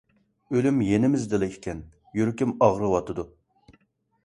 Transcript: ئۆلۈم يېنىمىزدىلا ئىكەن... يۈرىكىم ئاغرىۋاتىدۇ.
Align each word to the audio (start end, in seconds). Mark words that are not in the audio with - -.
ئۆلۈم 0.53 0.79
يېنىمىزدىلا 0.85 1.51
ئىكەن... 1.51 1.85
يۈرىكىم 2.21 2.57
ئاغرىۋاتىدۇ. 2.69 3.29